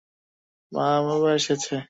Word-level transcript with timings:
মা, 0.71 0.87
বাবা 1.05 1.29
এসেছে। 1.33 1.75